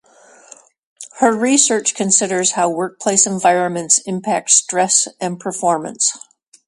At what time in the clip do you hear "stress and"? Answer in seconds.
4.49-5.39